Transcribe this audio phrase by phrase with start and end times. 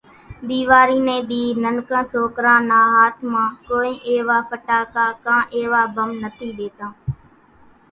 [0.51, 6.49] ۮيواري ني ۮي ننڪان سوڪران نا ھاٿ مان ڪونئين ايوا ڦٽاڪا ڪان ايوا ڀم نٿي
[6.57, 6.91] ۮيتان۔